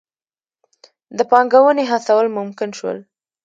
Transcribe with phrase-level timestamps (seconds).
[1.17, 2.97] د پانګونې هڅول ممکن شول.